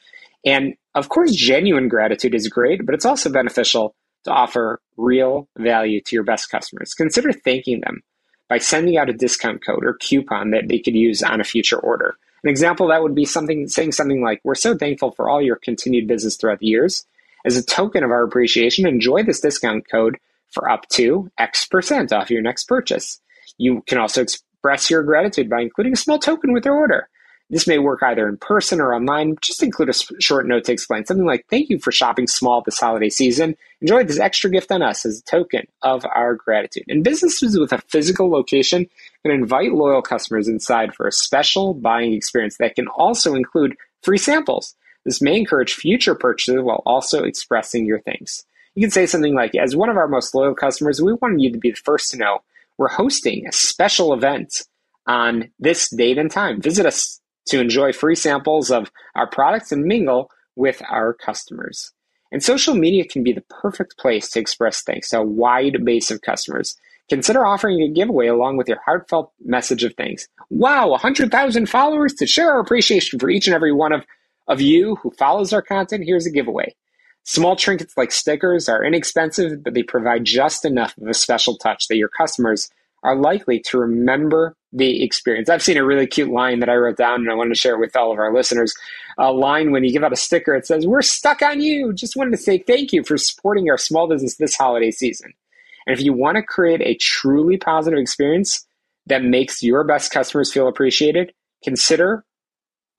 [0.45, 6.01] And of course, genuine gratitude is great, but it's also beneficial to offer real value
[6.01, 6.93] to your best customers.
[6.93, 8.01] Consider thanking them
[8.49, 11.79] by sending out a discount code or coupon that they could use on a future
[11.79, 12.17] order.
[12.43, 15.57] An example that would be something saying something like, We're so thankful for all your
[15.57, 17.05] continued business throughout the years.
[17.45, 20.17] As a token of our appreciation, enjoy this discount code
[20.49, 23.21] for up to X percent off your next purchase.
[23.57, 27.09] You can also express your gratitude by including a small token with your order.
[27.51, 29.35] This may work either in person or online.
[29.41, 32.79] Just include a short note to explain something like, Thank you for shopping small this
[32.79, 33.57] holiday season.
[33.81, 36.85] Enjoy this extra gift on us as a token of our gratitude.
[36.87, 38.87] And businesses with a physical location
[39.23, 44.17] can invite loyal customers inside for a special buying experience that can also include free
[44.17, 44.73] samples.
[45.03, 48.45] This may encourage future purchases while also expressing your thanks.
[48.75, 51.51] You can say something like, As one of our most loyal customers, we wanted you
[51.51, 52.43] to be the first to know
[52.77, 54.63] we're hosting a special event
[55.05, 56.61] on this date and time.
[56.61, 61.91] Visit us to enjoy free samples of our products and mingle with our customers.
[62.31, 66.11] And social media can be the perfect place to express thanks to a wide base
[66.11, 66.77] of customers.
[67.09, 70.27] Consider offering a giveaway along with your heartfelt message of thanks.
[70.49, 74.05] Wow, 100,000 followers to share our appreciation for each and every one of,
[74.47, 76.05] of you who follows our content.
[76.05, 76.73] Here's a giveaway.
[77.23, 81.87] Small trinkets like stickers are inexpensive, but they provide just enough of a special touch
[81.87, 82.69] that your customers
[83.03, 85.49] are likely to remember the experience.
[85.49, 87.75] I've seen a really cute line that I wrote down and I wanted to share
[87.75, 88.73] it with all of our listeners.
[89.17, 91.93] A line when you give out a sticker, it says, We're stuck on you.
[91.93, 95.33] Just wanted to say thank you for supporting our small business this holiday season.
[95.85, 98.65] And if you want to create a truly positive experience
[99.07, 101.33] that makes your best customers feel appreciated,
[101.63, 102.23] consider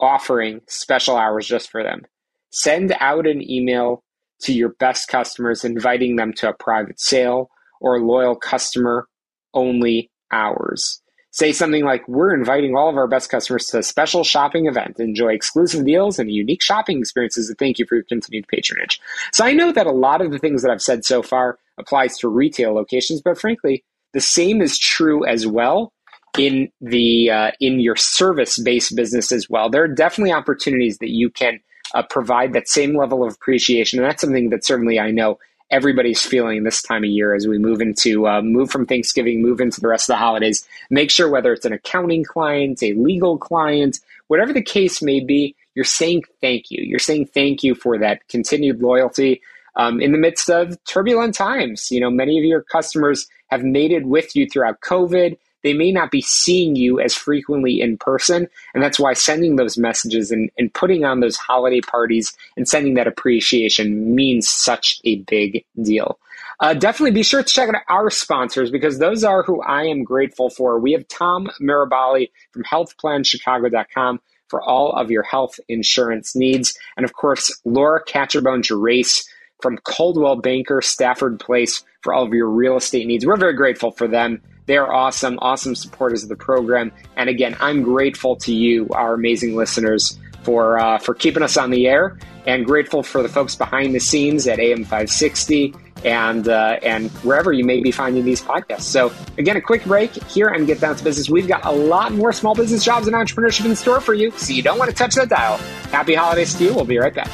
[0.01, 2.03] offering special hours just for them.
[2.51, 4.03] Send out an email
[4.41, 7.49] to your best customers inviting them to a private sale
[7.81, 9.07] or loyal customer
[9.55, 11.01] only hours.
[11.31, 15.01] Say something like, We're inviting all of our best customers to a special shopping event.
[15.01, 17.49] Enjoy exclusive deals and unique shopping experiences.
[17.49, 19.01] And thank you for your continued patronage.
[19.33, 22.19] So I know that a lot of the things that I've said so far applies
[22.19, 25.93] to retail locations, but frankly, the same is true as well
[26.39, 29.71] in the uh, in your service based business as well.
[29.71, 31.61] There are definitely opportunities that you can
[31.95, 35.39] uh, provide that same level of appreciation, and that's something that certainly I know
[35.73, 39.61] everybody's feeling this time of year as we move into uh, move from Thanksgiving, move
[39.61, 40.67] into the rest of the holidays.
[40.91, 45.57] Make sure whether it's an accounting client, a legal client, whatever the case may be,
[45.75, 46.85] you're saying thank you.
[46.85, 49.41] You're saying thank you for that continued loyalty
[49.77, 51.91] um, in the midst of turbulent times.
[51.91, 55.93] You know, many of your customers have made it with you throughout COVID they may
[55.93, 58.49] not be seeing you as frequently in person.
[58.75, 62.95] And that's why sending those messages and, and putting on those holiday parties and sending
[62.95, 66.19] that appreciation means such a big deal.
[66.61, 70.05] Uh, definitely be sure to check out our sponsors because those are who I am
[70.05, 70.79] grateful for.
[70.79, 76.79] We have Tom Mirabali from healthplanchicago.com for all of your health insurance needs.
[76.97, 79.25] And of course, Laura Catcherbone Gerace
[79.61, 83.25] from Coldwell Banker Stafford Place for all of your real estate needs.
[83.25, 84.43] We're very grateful for them.
[84.73, 86.93] They're awesome, awesome supporters of the program.
[87.19, 91.69] And again, I'm grateful to you, our amazing listeners, for uh, for keeping us on
[91.69, 95.75] the air, and grateful for the folks behind the scenes at AM 560
[96.07, 98.85] and uh, and wherever you may be finding these podcasts.
[98.85, 101.29] So again, a quick break here on Get Down to Business.
[101.29, 104.55] We've got a lot more small business jobs and entrepreneurship in store for you, so
[104.55, 105.59] you don't want to touch that dial.
[105.91, 106.73] Happy holidays to you.
[106.73, 107.29] We'll be right back.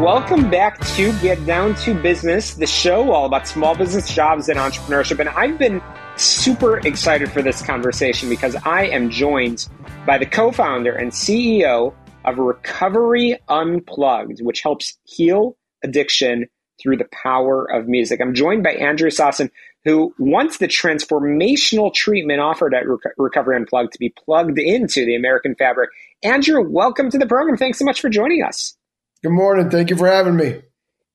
[0.00, 4.56] Welcome back to Get Down to Business, the show all about small business jobs and
[4.56, 5.18] entrepreneurship.
[5.18, 5.82] And I've been
[6.16, 9.68] super excited for this conversation because I am joined
[10.06, 16.46] by the co founder and CEO of Recovery Unplugged, which helps heal addiction
[16.80, 18.20] through the power of music.
[18.20, 19.50] I'm joined by Andrew Sassen,
[19.84, 22.84] who wants the transformational treatment offered at
[23.16, 25.90] Recovery Unplugged to be plugged into the American fabric.
[26.22, 27.56] Andrew, welcome to the program.
[27.56, 28.77] Thanks so much for joining us.
[29.20, 29.68] Good morning.
[29.68, 30.62] Thank you for having me.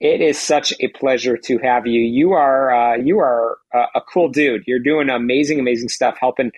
[0.02, 2.02] It is such a pleasure to have you.
[2.02, 4.64] You are uh, you are a, a cool dude.
[4.68, 6.52] You're doing amazing, amazing stuff, helping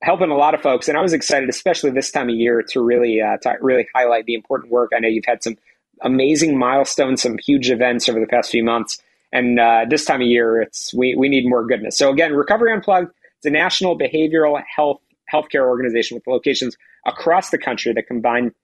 [0.00, 0.86] helping a lot of folks.
[0.86, 4.26] And I was excited, especially this time of year, to really uh, to really highlight
[4.26, 4.92] the important work.
[4.94, 5.56] I know you've had some
[6.02, 10.28] amazing milestones, some huge events over the past few months, and uh, this time of
[10.28, 11.98] year, it's we we need more goodness.
[11.98, 13.10] So again, Recovery Unplugged.
[13.38, 15.00] It's a national behavioral health
[15.32, 18.54] healthcare organization with locations across the country that combine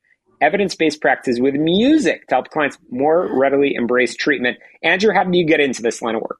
[0.40, 4.58] evidence based practices with music to help clients more readily embrace treatment.
[4.82, 6.38] Andrew, how did you get into this line of work?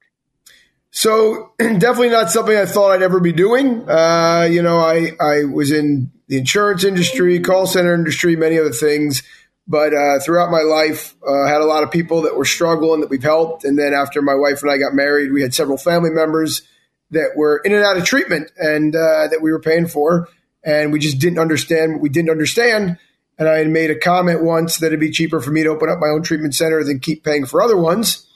[0.91, 3.89] So definitely not something I thought I'd ever be doing.
[3.89, 8.73] Uh, you know, I, I was in the insurance industry, call center industry, many other
[8.73, 9.23] things.
[9.67, 13.11] But uh, throughout my life, uh, had a lot of people that were struggling that
[13.11, 13.65] we've helped.
[13.65, 16.63] And then after my wife and I got married, we had several family members
[17.11, 20.29] that were in and out of treatment and uh, that we were paying for.
[20.65, 22.99] And we just didn't understand what we didn't understand.
[23.39, 25.89] And I had made a comment once that it'd be cheaper for me to open
[25.89, 28.27] up my own treatment center than keep paying for other ones.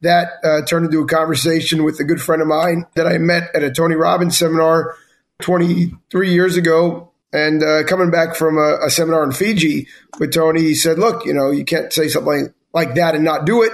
[0.00, 3.50] That uh, turned into a conversation with a good friend of mine that I met
[3.54, 4.94] at a Tony Robbins seminar
[5.40, 7.12] 23 years ago.
[7.32, 9.88] And uh, coming back from a, a seminar in Fiji
[10.18, 13.44] with Tony, he said, Look, you know, you can't say something like that and not
[13.44, 13.72] do it.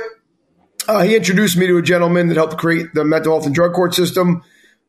[0.89, 3.73] Uh, he introduced me to a gentleman that helped create the mental health and drug
[3.73, 4.43] court system,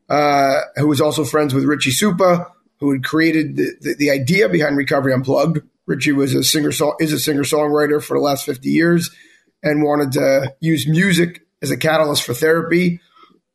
[0.08, 4.48] uh, who was also friends with Richie Supa, who had created the, the, the idea
[4.48, 5.60] behind Recovery Unplugged.
[5.86, 6.70] Richie was a singer
[7.00, 9.10] is a singer songwriter for the last fifty years,
[9.62, 13.00] and wanted to use music as a catalyst for therapy.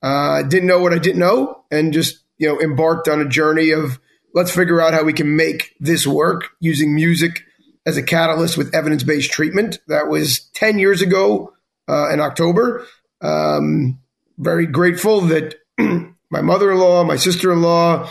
[0.02, 3.72] Uh, didn't know what I didn't know, and just you know embarked on a journey
[3.72, 4.00] of
[4.34, 7.44] let's figure out how we can make this work using music
[7.86, 9.80] as a catalyst with evidence based treatment.
[9.88, 11.54] That was ten years ago
[11.88, 12.86] uh, in October.
[13.22, 14.00] Um,
[14.38, 18.10] very grateful that my mother in law, my sister in law,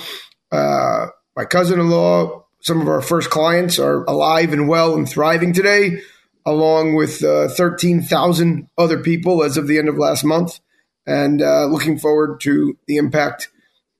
[0.52, 5.08] uh, my cousin in law, some of our first clients are alive and well and
[5.08, 6.00] thriving today,
[6.44, 10.60] along with uh, 13,000 other people as of the end of last month.
[11.06, 13.48] And uh, looking forward to the impact.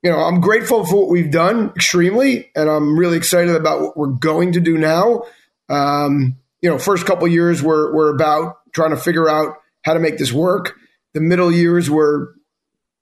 [0.03, 3.97] You know, I'm grateful for what we've done extremely, and I'm really excited about what
[3.97, 5.23] we're going to do now.
[5.69, 10.01] Um, you know, first couple years were, were about trying to figure out how to
[10.01, 10.77] make this work.
[11.15, 12.35] The middle years were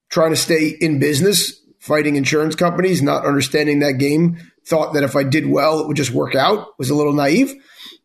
[0.09, 5.17] trying to stay in business, fighting insurance companies, not understanding that game, thought that if
[5.17, 7.55] I did well, it would just work out, was a little naive.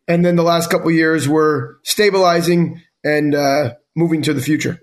[0.08, 4.80] And then the last couple years were stabilizing and uh, moving to the future.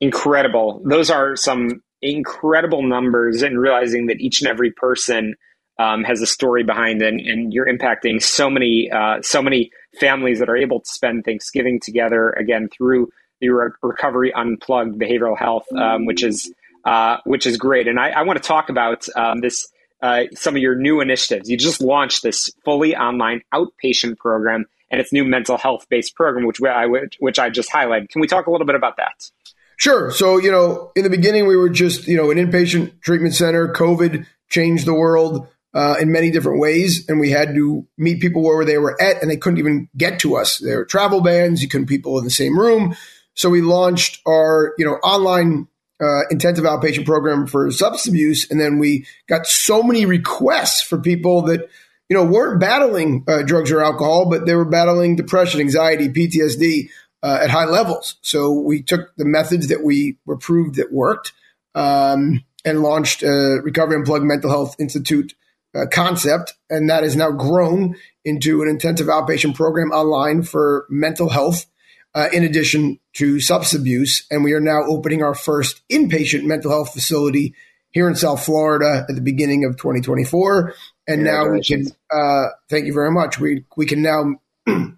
[0.00, 0.82] Incredible.
[0.84, 5.36] Those are some incredible numbers and realizing that each and every person
[5.78, 9.70] um, has a story behind it and, and you're impacting so many uh, so many
[9.98, 15.38] families that are able to spend Thanksgiving together again through the Re- Recovery Unplugged Behavioral
[15.38, 16.52] Health, um, which is
[16.84, 17.88] uh, which is great.
[17.88, 19.68] And I, I want to talk about um, this
[20.02, 21.48] uh, some of your new initiatives.
[21.48, 26.46] You just launched this fully online outpatient program and its new mental health based program,
[26.46, 26.86] which I
[27.18, 28.10] which I just highlighted.
[28.10, 29.30] Can we talk a little bit about that?
[29.78, 30.10] Sure.
[30.10, 33.72] So you know, in the beginning, we were just you know an inpatient treatment center.
[33.72, 38.42] COVID changed the world uh, in many different ways, and we had to meet people
[38.42, 40.58] where they were at, and they couldn't even get to us.
[40.58, 42.94] There were travel bans; you couldn't people in the same room.
[43.34, 45.68] So we launched our you know online
[46.02, 50.98] uh, intensive outpatient program for substance abuse, and then we got so many requests for
[50.98, 51.68] people that
[52.08, 56.88] you know weren't battling uh, drugs or alcohol, but they were battling depression, anxiety, PTSD
[57.22, 58.16] uh, at high levels.
[58.22, 61.32] So we took the methods that we were proved that worked.
[61.74, 65.34] Um, and launched a Recovery Unplugged Mental Health Institute
[65.74, 71.28] uh, concept, and that has now grown into an intensive outpatient program online for mental
[71.28, 71.66] health,
[72.14, 74.26] uh, in addition to substance abuse.
[74.30, 77.54] And we are now opening our first inpatient mental health facility
[77.90, 80.74] here in South Florida at the beginning of 2024.
[81.08, 83.38] And now we can, uh, thank you very much.
[83.38, 84.40] We we can now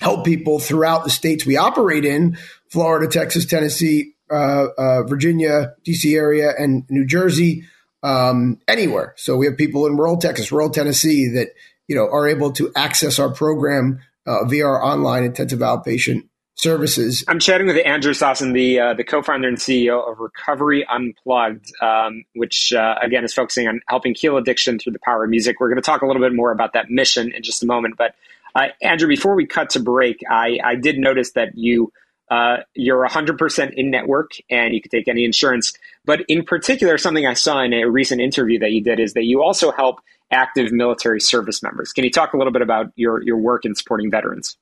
[0.00, 2.36] help people throughout the states we operate in:
[2.70, 7.64] Florida, Texas, Tennessee, uh, uh, Virginia, DC area, and New Jersey
[8.02, 9.14] um, anywhere.
[9.16, 11.48] So we have people in rural Texas, rural Tennessee that
[11.88, 17.24] you know are able to access our program uh, via our online intensive outpatient services.
[17.28, 22.24] I'm chatting with Andrew Sossin, the uh, the co-founder and CEO of Recovery Unplugged, um,
[22.34, 25.60] which uh, again is focusing on helping heal addiction through the power of music.
[25.60, 27.96] We're going to talk a little bit more about that mission in just a moment.
[27.96, 28.14] But
[28.54, 31.92] uh, Andrew, before we cut to break, I, I did notice that you
[32.30, 35.72] uh, you're 100% in network and you can take any insurance.
[36.04, 39.24] But in particular, something I saw in a recent interview that you did is that
[39.24, 41.92] you also help active military service members.
[41.92, 44.58] Can you talk a little bit about your, your work in supporting veterans?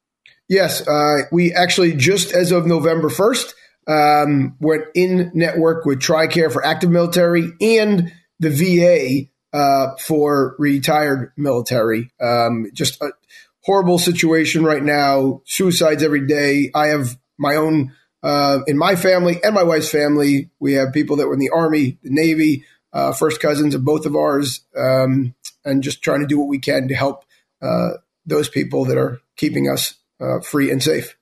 [0.49, 3.55] Yes, uh, we actually just as of November 1st
[3.89, 11.33] um, went in network with TRICARE for active military and the VA uh, for retired
[11.37, 12.11] military.
[12.21, 13.11] Um, just a
[13.65, 16.71] horrible situation right now, suicides every day.
[16.75, 20.51] I have my own uh, in my family and my wife's family.
[20.61, 24.07] We have people that were in the Army, the Navy, uh, first cousins of both
[24.07, 25.35] of ours, um,
[25.65, 27.25] and just trying to do what we can to help
[27.61, 27.91] uh,
[28.25, 31.17] those people that are keeping us uh, free and safe.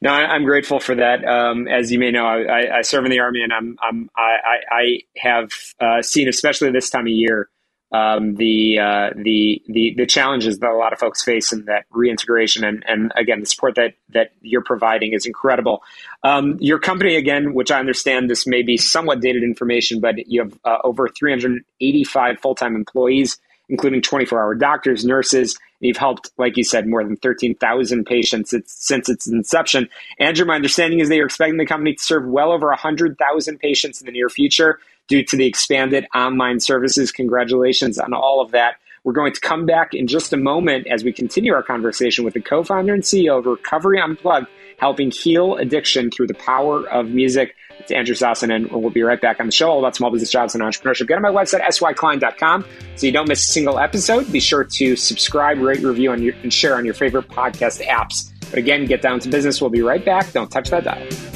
[0.00, 1.24] No, I, am grateful for that.
[1.24, 4.58] Um, as you may know, I, I, serve in the Army, and I'm, I'm I,
[4.70, 7.48] I have uh, seen, especially this time of year,
[7.92, 11.84] um, the, uh, the the the challenges that a lot of folks face in that
[11.90, 15.82] reintegration and and again the support that that you're providing is incredible.
[16.24, 20.42] Um, your company again, which I understand this may be somewhat dated information, but you
[20.42, 23.38] have uh, over 385 full time employees,
[23.68, 29.08] including 24 hour doctors, nurses, You've helped, like you said, more than 13,000 patients since
[29.08, 29.88] its inception.
[30.18, 34.00] Andrew, my understanding is that you're expecting the company to serve well over 100,000 patients
[34.00, 37.12] in the near future due to the expanded online services.
[37.12, 38.76] Congratulations on all of that.
[39.04, 42.34] We're going to come back in just a moment as we continue our conversation with
[42.34, 44.48] the co founder and CEO of Recovery Unplugged,
[44.78, 47.54] helping heal addiction through the power of music.
[47.78, 50.30] It's Andrew Sossin, and we'll be right back on the show all about small business
[50.30, 51.08] jobs and entrepreneurship.
[51.08, 52.64] Get on my website, syklein.com,
[52.96, 54.30] so you don't miss a single episode.
[54.32, 58.32] Be sure to subscribe, rate, review, and, and share on your favorite podcast apps.
[58.50, 59.60] But again, get down to business.
[59.60, 60.32] We'll be right back.
[60.32, 61.35] Don't touch that dial.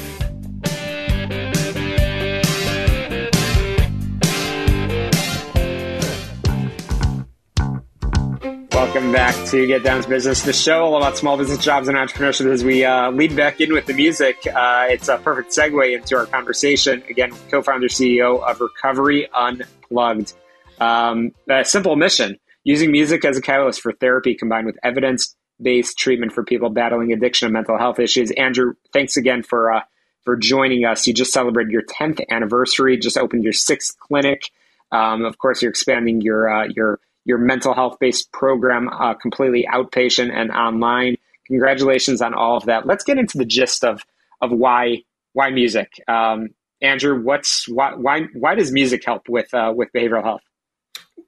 [8.93, 11.97] Welcome back to Get Down to Business, the show all about small business jobs and
[11.97, 12.51] entrepreneurship.
[12.51, 16.17] As we uh, lead back in with the music, uh, it's a perfect segue into
[16.17, 17.01] our conversation.
[17.09, 20.33] Again, co-founder CEO of Recovery Unplugged.
[20.81, 26.33] Um, a simple mission: using music as a catalyst for therapy, combined with evidence-based treatment
[26.33, 28.29] for people battling addiction and mental health issues.
[28.31, 29.83] Andrew, thanks again for uh,
[30.25, 31.07] for joining us.
[31.07, 32.97] You just celebrated your 10th anniversary.
[32.97, 34.51] Just opened your sixth clinic.
[34.91, 39.67] Um, of course, you're expanding your uh, your your mental health based program uh, completely
[39.71, 41.17] outpatient and online.
[41.47, 42.85] Congratulations on all of that.
[42.85, 44.01] Let's get into the gist of
[44.41, 45.03] of why
[45.33, 45.91] why music.
[46.07, 46.49] Um,
[46.81, 50.41] Andrew, what's why why why does music help with uh, with behavioral health?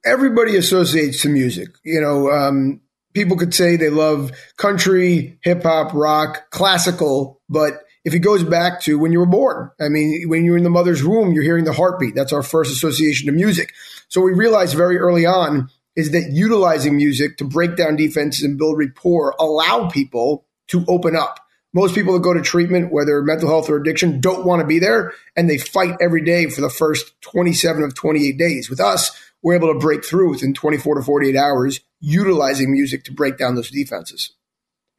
[0.05, 1.69] Everybody associates to music.
[1.83, 2.81] You know, um,
[3.13, 7.73] people could say they love country, hip hop, rock, classical, but
[8.03, 10.69] if it goes back to when you were born, I mean, when you're in the
[10.69, 12.15] mother's womb, you're hearing the heartbeat.
[12.15, 13.71] That's our first association to music.
[14.09, 18.57] So we realized very early on is that utilizing music to break down defenses and
[18.57, 21.39] build rapport allow people to open up.
[21.73, 24.79] Most people that go to treatment, whether mental health or addiction, don't want to be
[24.79, 28.69] there and they fight every day for the first 27 of 28 days.
[28.69, 33.13] With us, we're able to break through within 24 to 48 hours utilizing music to
[33.13, 34.33] break down those defenses.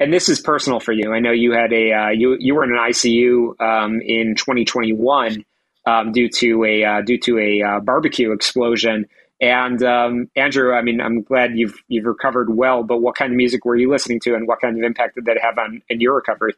[0.01, 1.13] And this is personal for you.
[1.13, 5.45] I know you had a uh, you you were in an ICU um, in 2021
[5.87, 9.07] um, due to a uh, due to a uh, barbecue explosion.
[9.41, 12.83] And um, Andrew, I mean, I'm glad you've you've recovered well.
[12.83, 15.27] But what kind of music were you listening to, and what kind of impact did
[15.27, 16.55] that have on in your recovery?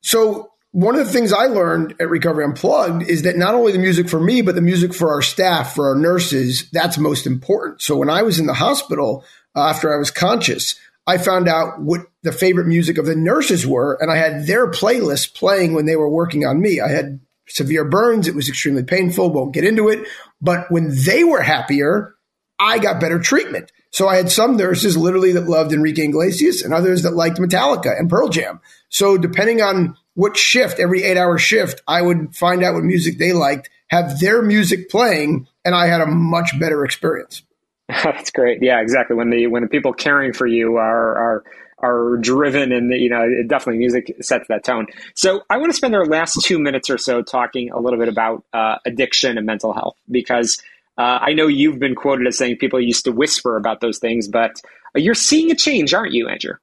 [0.00, 3.78] So one of the things I learned at Recovery Unplugged is that not only the
[3.78, 7.82] music for me, but the music for our staff, for our nurses, that's most important.
[7.82, 9.24] So when I was in the hospital
[9.54, 10.74] uh, after I was conscious,
[11.06, 14.70] I found out what the favorite music of the nurses were, and I had their
[14.70, 16.80] playlist playing when they were working on me.
[16.80, 17.20] I had
[17.56, 18.28] severe burns.
[18.28, 19.30] It was extremely painful.
[19.30, 20.06] Won't get into it.
[20.40, 22.16] But when they were happier,
[22.58, 23.72] I got better treatment.
[23.90, 27.98] So I had some nurses literally that loved Enrique Iglesias and others that liked Metallica
[27.98, 28.60] and Pearl Jam.
[28.88, 33.18] So depending on what shift, every eight hour shift, I would find out what music
[33.18, 37.42] they liked, have their music playing, and I had a much better experience.
[37.88, 38.62] That's great.
[38.62, 39.16] Yeah, exactly.
[39.16, 41.44] When the when the people caring for you are are
[41.82, 44.86] are driven and you know definitely music sets that tone.
[45.14, 48.08] So i want to spend our last two minutes or so talking a little bit
[48.08, 50.62] about uh, addiction and mental health because
[50.98, 54.28] uh, i know you've been quoted as saying people used to whisper about those things
[54.28, 54.60] but
[54.94, 56.54] you're seeing a change aren't you andrew?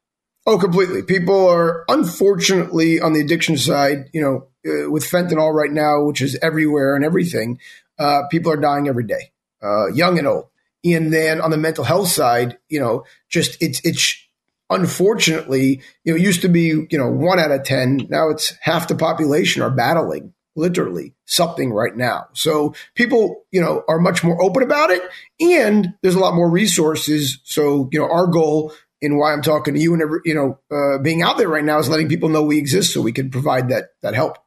[0.45, 1.03] Oh completely.
[1.03, 6.21] People are unfortunately on the addiction side you know uh, with fentanyl right now which
[6.21, 7.59] is everywhere and everything
[7.97, 10.45] uh, people are dying every day uh, young and old.
[10.85, 14.28] And then on the mental health side you know just it's it's
[14.69, 18.07] unfortunately, you know, it used to be, you know, one out of 10.
[18.09, 22.27] Now it's half the population are battling literally something right now.
[22.33, 25.01] So people, you know, are much more open about it
[25.39, 27.39] and there's a lot more resources.
[27.43, 31.01] So, you know, our goal and why I'm talking to you and, you know, uh,
[31.01, 33.69] being out there right now is letting people know we exist so we can provide
[33.69, 34.37] that, that help.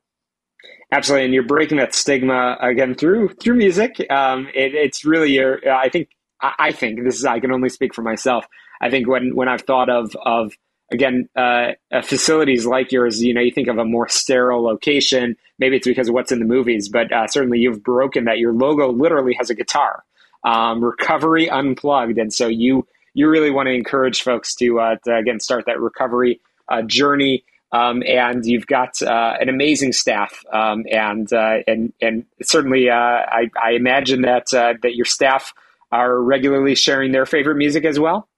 [0.93, 1.25] Absolutely.
[1.25, 4.05] And you're breaking that stigma again through, through music.
[4.11, 6.09] Um, it, it's really your, I think,
[6.43, 8.45] I think this is, I can only speak for myself.
[8.83, 10.53] I think when when I've thought of of
[10.93, 15.37] again uh, uh, facilities like yours, you know, you think of a more sterile location.
[15.59, 18.39] Maybe it's because of what's in the movies, but uh, certainly you've broken that.
[18.39, 20.03] Your logo literally has a guitar,
[20.45, 25.17] um, recovery unplugged, and so you you really want to encourage folks to, uh, to
[25.17, 27.45] again start that recovery uh, journey.
[27.71, 33.71] Um, and you've got uh, an amazing staff, um, and and and certainly I, I,
[33.71, 35.55] imagine that that your staff
[35.91, 38.29] are regularly sharing their favorite music as well.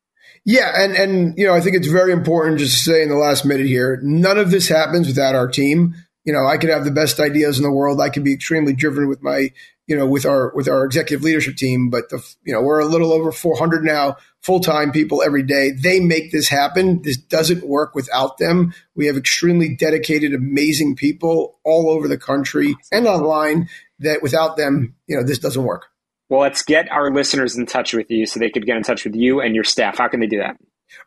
[0.45, 3.17] Yeah, and and you know, I think it's very important just to say in the
[3.17, 5.95] last minute here, none of this happens without our team.
[6.25, 8.01] You know, I could have the best ideas in the world.
[8.01, 9.53] I could be extremely driven with my,
[9.87, 12.87] you know, with our with our executive leadership team, but the you know, we're a
[12.87, 15.71] little over 400 now full-time people every day.
[15.71, 17.01] They make this happen.
[17.01, 18.75] This doesn't work without them.
[18.95, 23.71] We have extremely dedicated amazing people all over the country and online
[24.01, 25.87] that without them, you know, this doesn't work.
[26.35, 29.05] Well, let's get our listeners in touch with you so they could get in touch
[29.05, 29.99] with you and your staff.
[29.99, 30.57] How can they do that?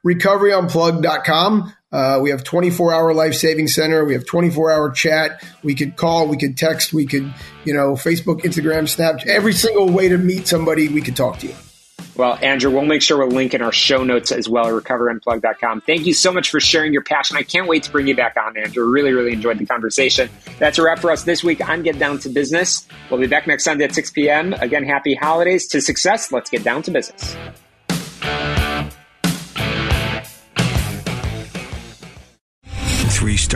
[0.05, 1.73] recoveryunplug.com.
[1.91, 4.05] Uh, we have 24 hour life saving center.
[4.05, 5.43] We have 24 hour chat.
[5.63, 7.33] We could call, we could text, we could,
[7.65, 11.47] you know, Facebook, Instagram, Snapchat, every single way to meet somebody, we could talk to
[11.47, 11.55] you.
[12.17, 15.81] Well, Andrew, we'll make sure we'll link in our show notes as well at recoveryunplug.com.
[15.81, 17.37] Thank you so much for sharing your passion.
[17.37, 18.89] I can't wait to bring you back on, Andrew.
[18.89, 20.27] Really, really enjoyed the conversation.
[20.57, 22.87] That's a wrap for us this week on Get Down to Business.
[23.11, 24.53] We'll be back next Sunday at 6 p.m.
[24.53, 26.31] Again, happy holidays to success.
[26.31, 27.37] Let's get down to business.